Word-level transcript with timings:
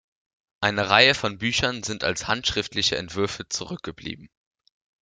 Eine 0.61 0.89
Reihe 0.89 1.13
von 1.13 1.37
Büchern 1.37 1.83
sind 1.83 2.03
als 2.03 2.27
handschriftliche 2.27 2.95
Entwürfe 2.95 3.47
zurückgeblieben. 3.49 4.31